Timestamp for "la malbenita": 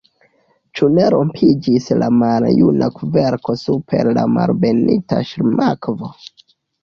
4.19-5.21